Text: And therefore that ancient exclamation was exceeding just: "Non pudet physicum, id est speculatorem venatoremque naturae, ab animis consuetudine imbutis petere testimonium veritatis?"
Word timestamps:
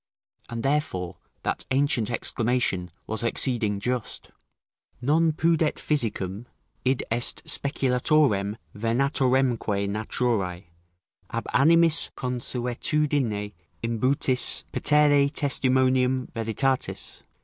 And 0.49 0.63
therefore 0.63 1.17
that 1.43 1.67
ancient 1.69 2.09
exclamation 2.09 2.89
was 3.05 3.21
exceeding 3.21 3.79
just: 3.79 4.31
"Non 4.99 5.31
pudet 5.31 5.75
physicum, 5.75 6.47
id 6.83 7.03
est 7.11 7.43
speculatorem 7.45 8.57
venatoremque 8.75 9.87
naturae, 9.87 10.63
ab 11.29 11.45
animis 11.53 12.09
consuetudine 12.17 13.53
imbutis 13.83 14.63
petere 14.73 15.29
testimonium 15.31 16.29
veritatis?" 16.33 17.21